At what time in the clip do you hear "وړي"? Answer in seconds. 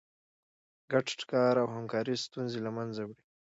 3.07-3.23